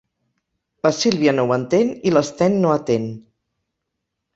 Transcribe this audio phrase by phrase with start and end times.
[0.87, 3.11] La Sílvia no ho entén i l'Sten no atén.